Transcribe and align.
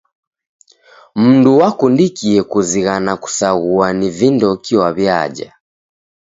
Mndu 1.21 1.51
wakundikie 1.59 2.43
kuzighana 2.51 3.13
kusaghua 3.23 3.87
ni 3.97 4.07
vindoki 4.17 4.73
waw'iaja. 4.81 5.49